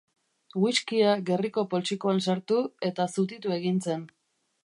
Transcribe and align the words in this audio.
Whiskia 0.61 1.11
gerriko 1.27 1.65
poltsikoan 1.75 2.23
sartu, 2.27 2.59
eta 2.91 3.07
zutitu 3.17 3.55
egin 3.61 3.79
zen. 3.91 4.09